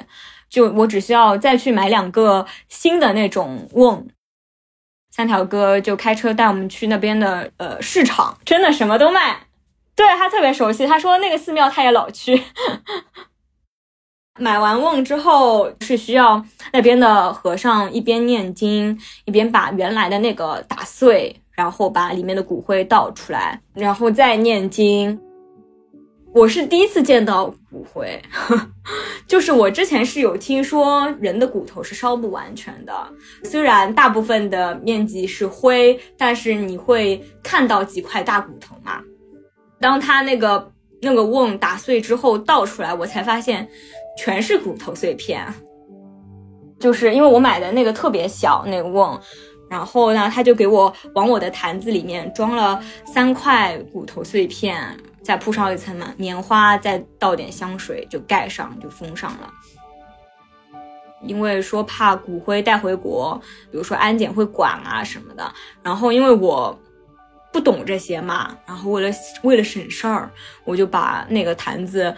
[0.51, 4.07] 就我只需要再去买两个新的那种瓮。
[5.11, 9.41] 三条哥就开车带我们去那边的呃市场，真的什么都卖。
[9.97, 12.41] 对他特别熟悉，他说那个寺庙他也老去。
[14.39, 25.19] 买完瓮之后是需要那边的和尚一边念经，一边把原来的那个打碎，然后把里面的骨灰倒出来，然后再念经。
[26.35, 28.21] 我是第一次见到骨灰，
[29.27, 32.93] 就是我之前是有听说人的骨头是烧不完全的，
[33.43, 39.01] 虽然大部分的面积是灰，但是你会看到几块大骨头嘛。
[39.81, 40.71] 当他那个
[41.01, 43.67] 那个瓮打碎之后倒出来，我才发现
[44.19, 45.47] 全是骨头碎片，
[46.81, 49.19] 就是因为我买的那个特别小那个瓮。
[49.71, 54.83] 然后呢，他就给我往我的坛子里面装了三块骨头碎片，
[55.23, 59.53] 再铺上一层嘛棉花，再倒点香水，就盖上，就封上了。
[61.23, 65.53] 因为说怕骨灰带回国，比如说安检会管啊什么的。
[65.83, 66.77] 然后因为我。
[67.59, 70.31] 不懂这些嘛，然后为了为了省事儿，
[70.65, 72.15] 我就把那个坛子，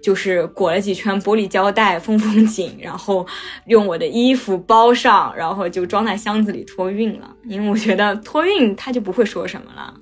[0.00, 3.26] 就是裹了几圈玻璃胶带封封紧，然后
[3.66, 7.28] 用我的衣服包上，然后就装在箱子里托运了。
[7.42, 9.92] 因为我觉得托运他就不会说什么了，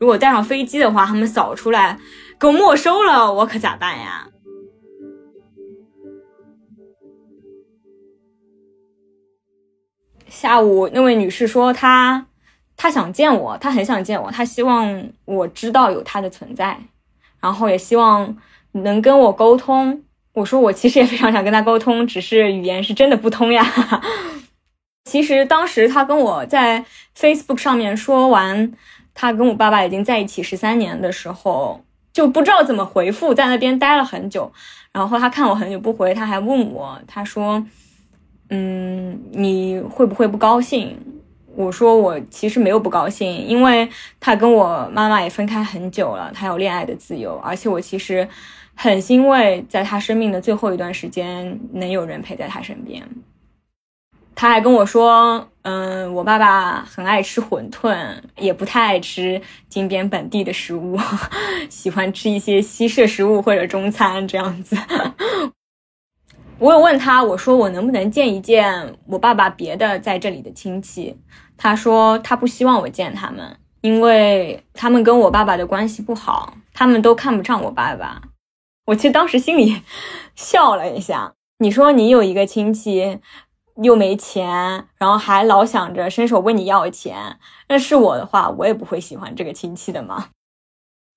[0.00, 1.96] 如果带上飞机的话，他们扫出来
[2.40, 4.26] 给我没收了，我可咋办呀？
[10.26, 12.26] 下午那位女士说她。
[12.82, 16.78] 他想见我，他很想见我，他希望我知道有他的存在，
[17.38, 18.34] 然后也希望
[18.72, 20.02] 能跟我沟通。
[20.32, 23.62] 我说我其实也非常想跟他沟通，只是语言是真的不通呀。
[25.04, 26.82] 其实当时他跟我在
[27.14, 28.72] Facebook 上面说完
[29.12, 34.50] 他跟我爸爸已经在一起十三年的时候，就不知道怎么回复，在那边待了很久。
[34.90, 37.62] 然后他看我很久不回，他还问我，他说
[38.48, 40.96] ：“嗯，你会不会不高兴？”
[41.60, 48.26] 我说我其实没有不高兴，因为他跟我妈妈也分开很久了，他有恋爱的自由，而且我其实
[48.74, 53.06] 很欣慰，在他生命的最后一段时间能有人陪在他身边。
[54.34, 60.98] 他还跟我说，嗯，我爸爸很爱吃馄饨，也不太爱吃金边本地的食物，
[61.68, 64.74] 喜欢吃一些西式食物或者中餐这样子。
[66.58, 71.14] 我有问他，我说我能不能见一见我爸爸别的在这里的亲戚？
[71.62, 78.22] 他说他不希望我见他们，因为他们跟我爸爸的关系不好，他们都看不上我爸爸。
[78.86, 79.82] 我其实当时心里
[80.34, 81.34] 笑了一下。
[81.58, 83.18] 你说你有一个亲戚
[83.82, 90.28] 又没钱，然后还老想着伸手问你要钱，那是我的话，我也不会喜欢这个亲戚的嘛。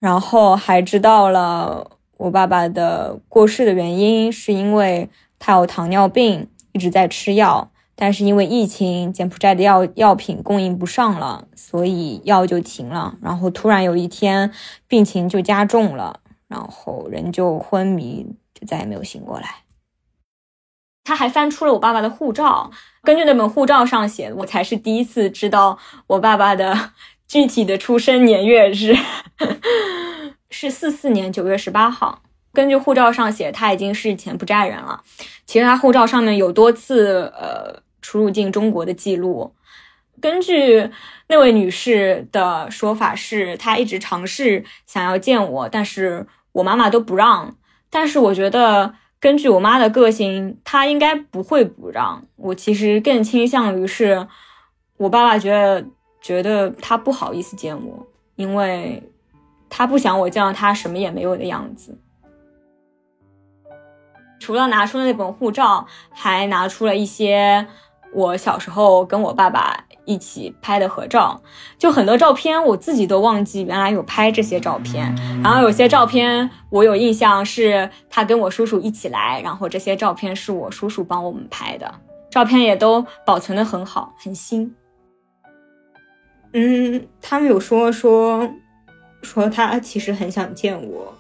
[0.01, 5.09] 然后还知道了我爸爸的过世的原因，是因为。
[5.45, 13.15] 他有糖尿病，一直在吃药，但是因为疫情，柬埔寨的药药品供应不上了，所以药就停了。
[13.21, 14.51] 然后突然有一天，
[14.87, 19.57] 病情就加重了，然后人就昏迷，就再也没有醒过来。
[21.03, 22.71] 他还翻出了我爸爸的护照，
[23.03, 25.77] 根据那本护照上写，我才是第一次知道
[26.07, 26.91] 我爸爸的
[27.27, 28.95] 具体的出生年月日，
[30.49, 32.23] 是四四年九月十八号。
[32.53, 35.01] 根据护照上写，他已经是柬埔寨人了。
[35.45, 39.53] 其实他护照上面有多次呃出入境中国的记录。
[40.21, 40.89] 根据
[41.27, 47.57] 那位女士的说法，是她一直尝试想要见我，但是我妈妈都不让。
[47.89, 52.55] 但是我觉得，根据我妈的个性，她应该不会不让我。
[52.55, 54.27] 其实更倾向于是
[54.97, 55.85] 我爸爸觉得
[56.21, 59.03] 觉得他不好意思见我，因为
[59.69, 61.97] 他不想我见到他什么也没有的样子。
[64.43, 67.65] 除了拿出了那本护照，还拿出了一些
[68.13, 71.41] 我小时候跟我爸爸一起拍的合照，
[71.77, 75.15] 就很多照片我自己都忘记原来有拍这些照片。
[75.41, 81.89] 然后有些照片我有印象是他跟我叔叔一起来，然后这些照片是我叔叔帮我们拍的，
[82.29, 84.75] 照片也都保存的很好，很新。
[86.51, 88.49] 嗯，他们有说说
[89.21, 91.13] 说他其实很想见我。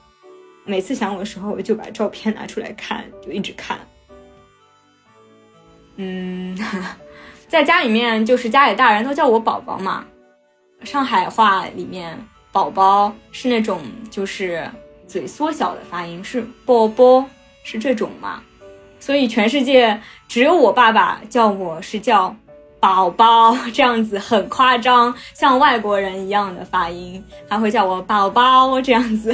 [0.65, 3.79] 每次想我的时候，我就把照片拿出来看，就一直看。
[5.97, 6.57] 嗯，
[7.47, 10.05] 在家里面就是家里大人都叫我宝宝嘛。
[10.83, 12.17] 上海话里面
[12.51, 14.69] “宝宝”是那种就是
[15.07, 17.23] 嘴缩小的发音，是“宝宝”，
[17.63, 18.41] 是这种嘛？
[18.99, 22.35] 所以全世界只有我爸爸叫我是叫
[22.83, 29.33] “宝宝”这样子，很夸张，像外国人一样的发音，他会叫我“宝宝”这样子。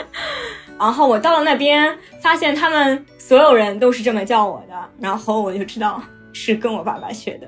[0.80, 7.46] 然后我到了那边，发现他们所有人都是这么叫我的，然后我就知道是跟我爸爸学的。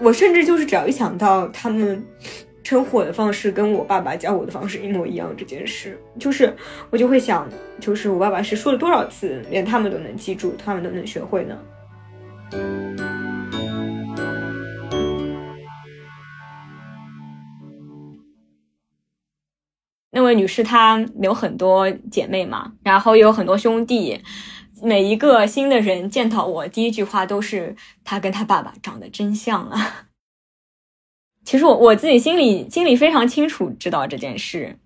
[0.00, 2.04] 我甚至就是只要一想到他们
[2.64, 6.52] 称呼我的方式跟我爸爸叫我的方式一模一样这件事，就是
[6.90, 11.56] 我就会想，就是我爸爸是说了多少次，连他们都能记住，他们都能学会呢？
[20.28, 24.20] 位女士她有很多姐妹嘛，然后有很多兄弟，
[24.82, 30.04] 每一个新的人见到我，第一句话都是她跟她爸爸长得真像啊。
[31.44, 34.78] 其实我我自己心里心里非常清楚知道这件事，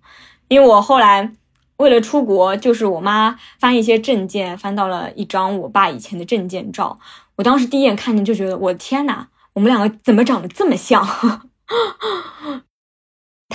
[0.47, 1.33] 因为我后来
[1.77, 6.97] 为了出国，就是我妈翻一些证件，翻到了一张我爸以前的证件照。
[7.35, 11.05] 我当时第一眼看见就觉得，我的天哪，我们两个怎么长得这么像？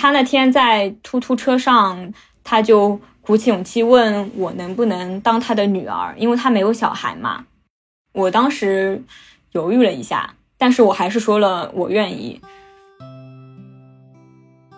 [0.00, 7.44] 他那天在突突车上，他就鼓起勇气问我能不能当他的女儿，因为他没有小孩嘛。
[8.12, 9.02] 我当时
[9.50, 12.40] 犹豫了一下，但是我还是说了我愿意。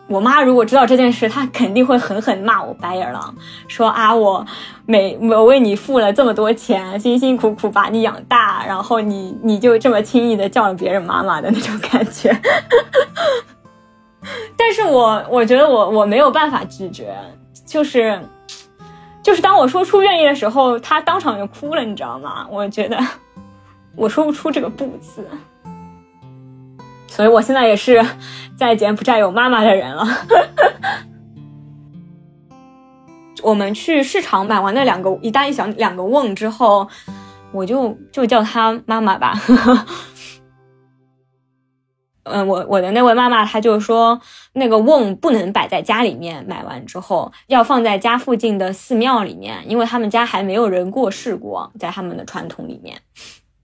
[0.09, 3.35] 我妈如果知道这件事，她肯定会狠狠骂我白眼狼，
[3.69, 4.47] 说啊，我
[4.87, 12.35] 每我为你付了这么多钱，辛辛苦苦把你养大，然后你你就这么轻易的叫了别人妈妈的那种感觉。
[14.57, 17.15] 但是我我觉得我我没有办法拒绝，
[17.65, 18.21] 就是
[19.23, 22.47] 就是当我说出愿意的时候，他当场就哭了，你知道吗？
[22.51, 22.99] 我觉得
[23.97, 25.27] 我说不出这个不字。
[27.07, 28.05] 所以我现在也是
[28.57, 30.07] 在柬埔寨有妈妈的人了。
[33.43, 36.87] 我们去市场买完那两个一大一小两个瓮之后，
[37.53, 39.35] 我就就叫她妈妈吧。
[42.25, 44.21] 嗯，我我的那位妈妈，她就说
[44.53, 53.01] 那个瓮不能摆在家里面，买完之后要放在家附近的寺庙里面，因为他们家还没有人过世过，在他们的传统里面。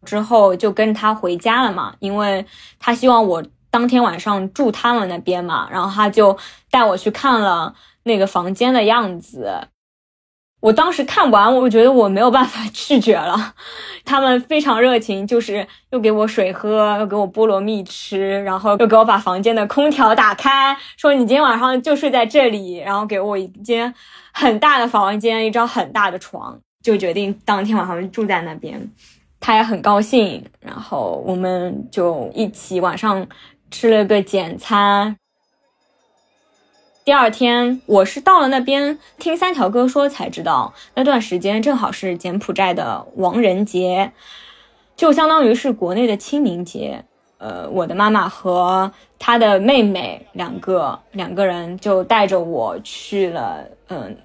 [0.05, 2.47] 之后就跟他回家了嘛，因为
[2.79, 6.37] 他希望我当天晚上住他们那边嘛，然后他就
[6.71, 9.69] 带我去看了那个房间的样子。
[10.61, 13.55] 我当时看完，我觉得我没有办法拒绝了。
[14.05, 23.92] 他们非常热情，就是又给我水喝，又给我菠萝蜜吃，然后又给我把房间的空调打开，说你今天晚上就睡在这里，然后给我一间
[24.33, 28.90] 很大的房间，一张很大的床，就决定当天晚上住在那边。
[29.38, 33.25] 他也很高兴，然后我们就一起晚上
[33.71, 35.14] 吃了个简餐。
[37.07, 44.11] 第二天，我是到了那边听三条哥说才知道，那段时间正好是柬埔寨的亡人节，
[44.97, 47.05] 就相当于是国内的清明节。
[47.38, 48.90] 呃，我的妈妈和
[49.21, 54.16] 她的妹妹两个两个人就带着我去了，嗯。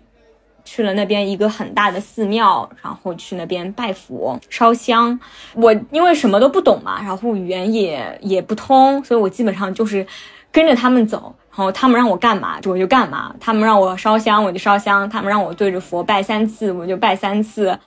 [0.63, 5.19] 去了那边一个很大的寺庙，然后去那边拜佛烧香。
[5.53, 10.05] 我因为什么都不懂嘛，然后语言也也不通，所以我基本上就是
[10.51, 11.35] 跟着他们走。
[11.49, 17.77] 然后他们让我干嘛，我就干嘛；他们让我烧香，我就烧香；他们让我对着佛拜三次，我就拜三次。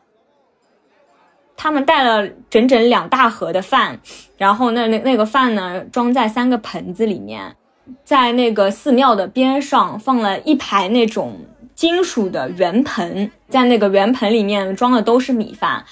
[1.56, 3.98] 他们带了整整两大盒的饭，
[4.36, 7.56] 然后那那那个饭呢，装在三个盆子里面，
[8.04, 11.40] 在那个寺庙的边上放了一排那种。
[11.74, 15.84] 金属的圆盆，在那个圆盆里面装的都是米饭，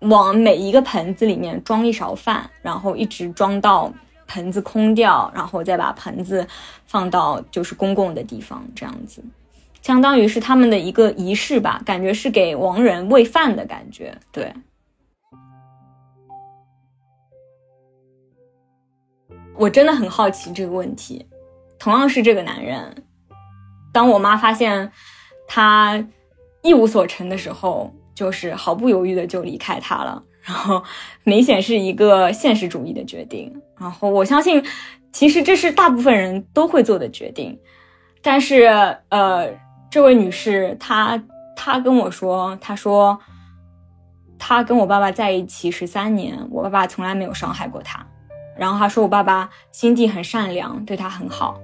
[0.00, 3.92] 往每一个盆子里面装一勺饭，然后一直装到
[4.26, 6.46] 盆子空掉，然后再把盆子
[6.86, 9.22] 放到就是公共的地方，这样子，
[9.80, 14.18] 相当于是他们的一个仪式吧，感觉是给亡人喂饭的感觉。
[14.32, 14.52] 对，
[19.56, 21.24] 我真的很好奇这个问题，
[21.78, 23.04] 同样是这个男人。
[23.92, 24.90] 当我妈发现
[25.54, 26.02] 他
[26.62, 30.22] 一无所成的时候，就是毫不犹豫的就离开他了。
[30.40, 30.82] 然后
[31.24, 33.54] 明显是一个现实主义的决定。
[33.78, 34.64] 然后我相信，
[35.12, 37.60] 其实这是大部分人都会做的决定。
[38.22, 38.64] 但是，
[39.10, 39.46] 呃，
[39.90, 41.22] 这位女士她
[41.54, 43.20] 她跟我说，她说
[44.38, 48.02] 她跟我爸爸在一起十三年，我爸爸从来没有伤害过她。
[48.56, 51.60] 然后她说我爸爸心地很善良，对她很好。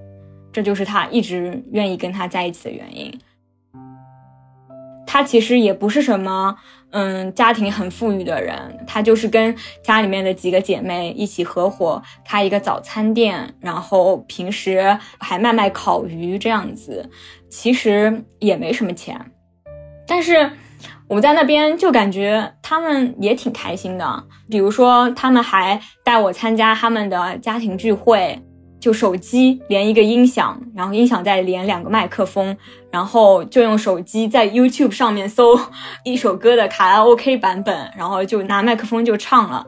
[0.52, 3.18] 这就是他一直愿意跟他在一起的原因。
[5.10, 6.54] 他其实也不是什么，
[6.90, 17.08] 嗯，家庭很富裕的人，他就是跟家里面的几个姐妹一起合伙开一个早餐店，然后平时还卖卖烤鱼这样子，
[17.48, 19.18] 其实也没什么钱。
[20.06, 20.50] 但是
[21.08, 28.38] 我在那边就感觉他们也挺开心的，比如说他们还带我参加他们的家庭聚会。
[28.80, 32.56] 就手机连一个音响，然后音响再连两个麦克风，
[32.90, 35.58] 然后就用手机在 YouTube 上面搜
[36.04, 39.66] 一首歌的卡拉 OK 版本，然后就拿麦克风就唱了。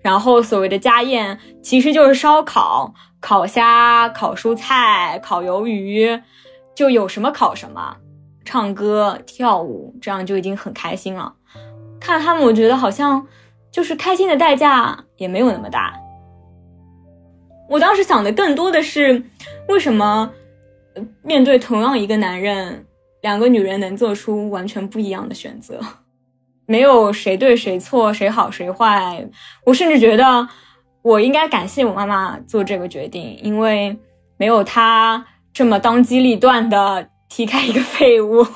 [0.00, 6.20] 然后所谓的家宴其实就是烧烤、烤虾、烤蔬菜、烤鱿鱼，
[6.74, 7.96] 就有什么烤什么，
[8.44, 11.32] 唱歌跳舞，这样就已经很开心了。
[12.00, 13.24] 看他们，我觉得好像
[13.70, 15.94] 就是开心的代价也没有那么大。
[17.72, 19.22] 我当时想的更多的是，
[19.66, 20.30] 为什么
[21.22, 22.84] 面对同样一个男人，
[23.22, 25.80] 两个女人能做出完全不一样的选择，
[26.66, 29.26] 没有谁对谁错，谁好谁坏。
[29.64, 30.46] 我甚至觉得
[31.00, 33.96] 我应该感谢我妈妈做这个决定，因为
[34.36, 38.46] 没有她这么当机立断的踢开一个废物，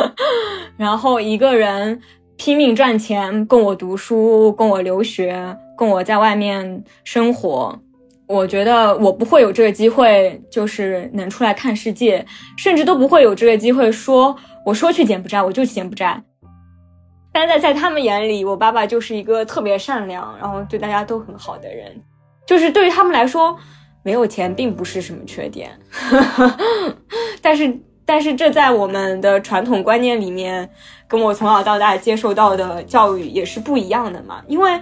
[0.78, 2.00] 然后一个人
[2.38, 7.78] 拼命赚钱供我读书，供我留学，供我在外面生活。
[8.28, 16.20] 我觉得我不会有这个机会，就是能出来看世界，甚至都不会有这个机会说，我说去柬埔寨我就去柬埔寨。
[17.32, 21.92] 但在在他们眼里，我爸爸就是一个特别善良，然后对大家都很好的人，
[22.46, 23.56] 就是对于他们来说，
[24.02, 25.70] 没有钱并不是什么缺点。
[27.40, 30.68] 但是，但是这在我们的传统观念里面，
[31.06, 34.80] 跟我从小到大接受到的教育也是不一样的嘛，因为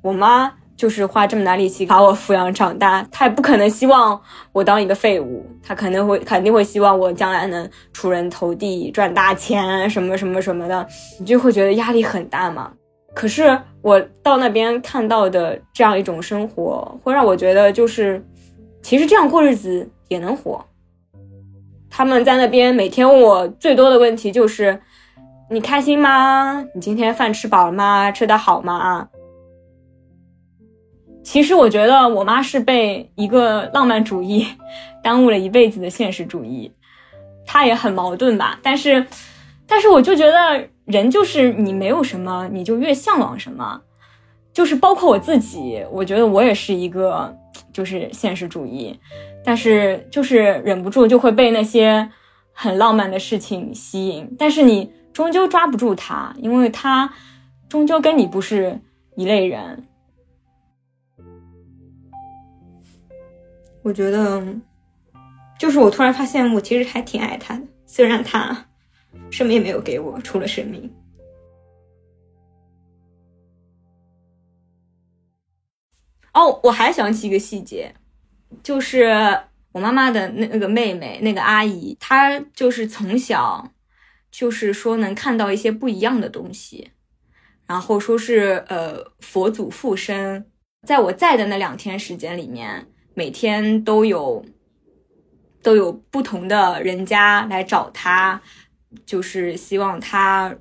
[0.00, 0.50] 我妈。
[0.76, 4.20] 就是花这么大力气把我抚养长大，他也不可能希望
[4.52, 10.86] 我当一个废物，他肯定会肯定会希望我将来能出人头地、赚大钱什么什么什么的，
[11.18, 12.70] 你就会觉得压力很大嘛。
[13.14, 18.22] 可是我到那边看到的这样一种生活，会让我觉得就是，
[18.82, 20.62] 其实这样过日子也能活。
[21.88, 24.78] 他们在那边每天问我最多的问题就是：
[25.48, 26.62] 你开心吗？
[26.74, 28.10] 你今天饭吃饱了吗？
[28.10, 29.08] 吃得好吗？
[31.26, 34.46] 其实我觉得我妈是被一个浪漫主义
[35.02, 36.70] 耽误了一辈子的现实主义，
[37.44, 38.60] 她也很矛盾吧。
[38.62, 39.04] 但是，
[39.66, 43.82] 但是我就觉得人就是你没有什么，你就越向往什么。
[44.52, 47.36] 就是包括我自己，我觉得我也是一个
[47.72, 48.96] 就是现实主义，
[49.44, 52.08] 但是就是忍不住就会被那些
[52.52, 54.32] 很浪漫的事情吸引。
[54.38, 57.12] 但是你终究抓不住他，因为他
[57.68, 58.78] 终究跟你不是
[59.16, 59.84] 一类人。
[63.86, 64.44] 我觉得，
[65.60, 68.66] 就是我突然发现，我其实还挺爱他的，虽然他
[69.30, 70.92] 什么也没有给我，除了生命。
[76.34, 77.94] 哦，我还想起一个细节，
[78.60, 79.06] 就是
[79.70, 83.70] 我妈妈的那那个妹妹，那个阿姨，她就是从小
[84.32, 86.90] 就是说能看到一些不一样的东西，
[87.68, 90.50] 然后说是呃佛祖附身，
[90.82, 92.88] 在我在的那两天时间里面。
[93.18, 94.44] 每天都有
[95.62, 98.42] 都有不同的人家来找他，
[99.06, 100.54] 就是希望他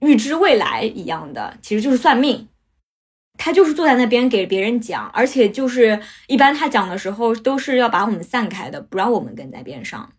[0.00, 2.48] 预知未来一样的，其实就是算命。
[3.38, 10.12] 他就是坐在那边给别人讲，而且就是一般他讲的时候都是要把我们散开的，不让我们跟在边上。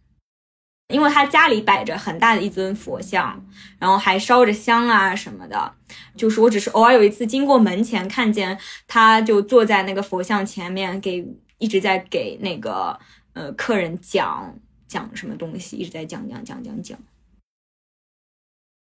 [0.91, 3.43] 因为他家里摆着很大的一尊佛像，
[3.79, 5.73] 然后还烧着香啊什么的。
[6.15, 11.25] 就是我只是偶尔有一次经过门前，看见他就坐在那个佛像前面，给
[11.57, 12.97] 一直在给那个
[13.33, 14.53] 呃客人讲
[14.87, 16.97] 讲什么东西，一直在讲讲讲讲讲。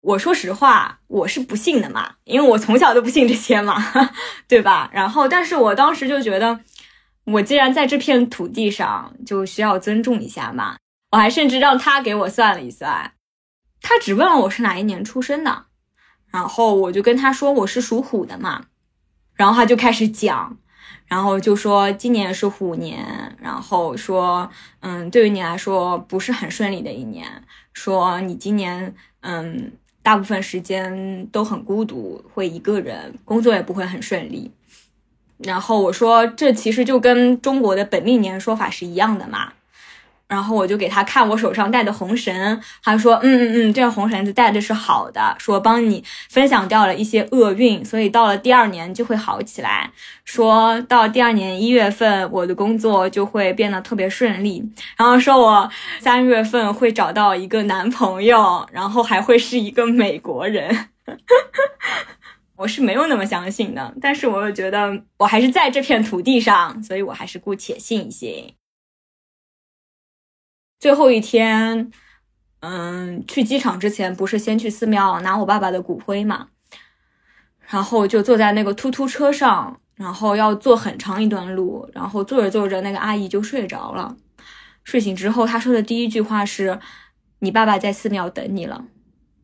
[0.00, 3.82] 我说实话，我是不信的嘛，因为我从小都不信这些嘛，
[4.46, 4.90] 对吧？
[4.92, 6.60] 然后，但是我当时就觉得，
[7.24, 10.76] 我既然在这片土地上，就需要尊重一下嘛。
[11.14, 13.12] 我还甚至让他给我算了一算，
[13.80, 15.66] 他只问了我是哪一年出生的，
[16.32, 18.64] 然后我就跟他说我是属虎的嘛，
[19.34, 20.58] 然后他就开始讲，
[21.06, 24.50] 然后就说今年是虎年，然后说
[24.80, 29.70] 嗯，对于你来说不是很顺利的一年，说你今年嗯
[30.02, 34.50] 大部分时间都很孤独，会一个人，工作也不会很顺利，
[35.38, 39.52] 然后我说这其实就跟中国的本命年说法是一样的嘛。
[40.34, 49.88] 然后我就给他看我手上戴的红绳，他说：“嗯嗯嗯，这个红绳子戴的是好的，说帮你分享掉了一些厄运，所以到了第二年就会好起来。
[50.24, 54.60] 说到第二年一月份，我的工作就会变得特别顺利。
[54.96, 55.70] 然后说我
[56.00, 60.88] 三月份会找到一个男朋友，然后还会是一个美国人。
[62.56, 68.52] 我是没有那么相信的，但是我又觉得我还是在这片土地上，所以我还是姑且信一信。”
[70.78, 71.90] 最后一天，
[72.60, 76.48] 嗯，去机场之前不是先去寺庙拿我爸爸的骨灰嘛？
[77.66, 84.16] 然后就坐在那个突突车上，然后要坐很长一段路，然后坐着坐着，那个阿姨就睡着了。
[84.82, 86.78] 睡醒之后，她说的第一句话是
[87.40, 88.84] ：“你爸爸在寺庙等你了。”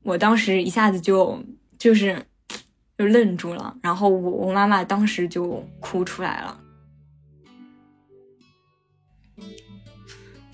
[0.04, 1.42] 我当时一下子就
[1.78, 2.26] 就是
[2.98, 6.60] 就愣住了，然后我我妈妈当时就哭出来了。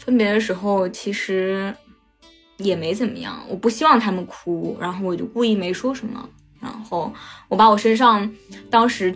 [0.06, 1.74] 分别的时候其实
[2.58, 6.26] 也没怎么样，我不希望他们哭，然后我就故意没说什么。
[6.60, 7.12] 然后
[7.48, 8.32] 我把我身上
[8.70, 9.14] 当时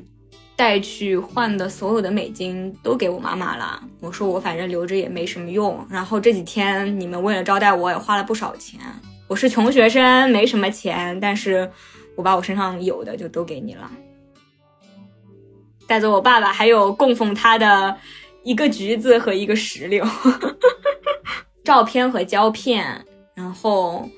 [0.56, 3.82] 带去换的所有的美金都给我妈妈了。
[4.00, 5.86] 我说我反正留着也没什么用。
[5.88, 8.80] 然后这几天你们为了招待我也花了不少钱。
[9.28, 11.70] 我是穷学生，没什么钱，但是
[12.16, 13.88] 我把我身上有的就都给你了。
[15.86, 17.96] 带走我爸爸，还有供奉他的
[18.42, 20.04] 一个橘子和一个石榴，
[21.62, 24.08] 照片和胶片，然后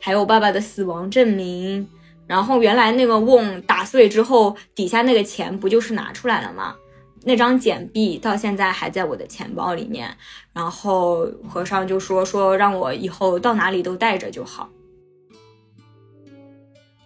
[0.00, 1.88] 还有爸爸的死亡证明。
[2.26, 6.76] 然后原来那个瓮打碎之后，底下那个钱不就是拿出来了吗？
[7.24, 10.16] 那张简币到现在还在我的钱包里面。
[10.52, 14.68] 然后和尚就说说让我以后到哪里都带着就好。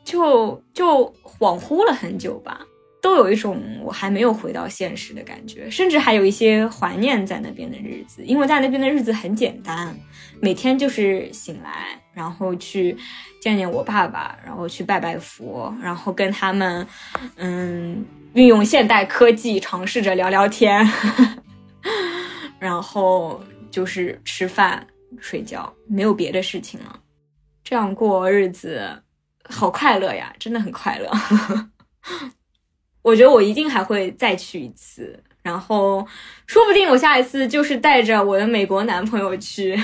[0.04, 2.66] 就就恍惚了很久吧。
[3.04, 9.94] 都有一种我还没有回到现实的感觉，甚至还有一些怀念在那边的日子，因为在那边的日子很简单，
[10.40, 12.96] 每天就是醒来，然后去
[13.42, 16.86] 见见我爸爸，然后去拜拜佛，然后跟他们，
[17.36, 18.02] 嗯，
[18.32, 20.90] 运用现代科技尝试着聊聊天，
[22.58, 23.38] 然后
[23.70, 24.86] 就是吃饭
[25.20, 26.98] 睡觉，没有别的事情了，
[27.62, 29.02] 这样过日子
[29.50, 31.12] 好快乐呀，真的很快乐。
[33.04, 36.04] 我觉得我一定还会再去一次，然后
[36.46, 39.78] 说不定我下一次就是带着我的美国男朋友去，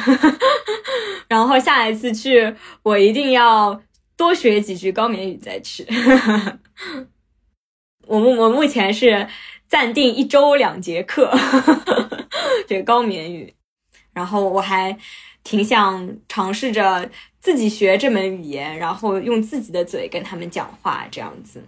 [1.29, 3.79] 然后下一次去我一定要
[4.17, 5.87] 多学几句高棉语再去。
[8.07, 9.29] 我目我目前是
[9.69, 11.31] 暂定一周两节课，
[12.67, 13.55] 这个高棉语，
[14.15, 14.97] 然后我还
[15.45, 21.63] 挺想尝试着自己学这门语言，然后用自己的嘴跟他们讲话这样子。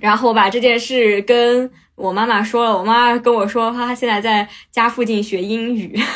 [0.00, 5.98] 然后我把这件事跟我妈妈说了，我妈跟我说，她现在在家附近学英语。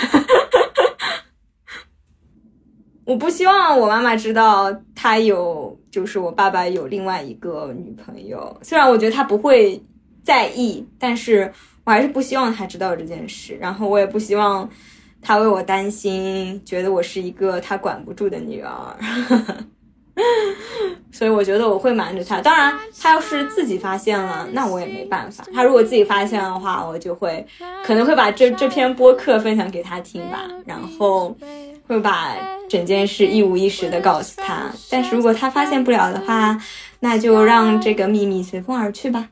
[3.05, 8.55] 我不希望我妈妈知道她有，就是我爸爸有另外一个女朋友。
[8.63, 9.83] 虽然我觉得她不会
[10.23, 11.51] 在意，但是
[11.85, 13.57] 我还是不希望她知道这件事。
[13.59, 14.69] 然后我也不希望
[15.23, 18.95] 她为我担心，觉得我是一个她管不住的女儿。
[21.13, 22.41] 所以我觉得我会瞒着他。
[22.41, 25.45] 当然，他要是自己发现了，那我也没办法。
[25.55, 27.45] 他如果自己发现的话，我就会
[27.85, 31.37] 可能会把这这篇播客分享给他听吧，然后
[31.87, 32.37] 会把
[32.69, 34.71] 整件事一五一十的告诉他。
[34.91, 36.57] 但是如果他发现不了的话，
[37.01, 39.29] 那就让这个秘密随风而去吧。